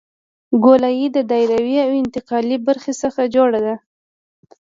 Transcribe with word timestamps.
ګولایي 0.63 1.07
د 1.15 1.17
دایروي 1.31 1.77
او 1.85 1.89
انتقالي 2.01 2.57
برخو 2.67 2.91
څخه 3.01 3.21
جوړه 3.35 3.59
ده 3.65 3.75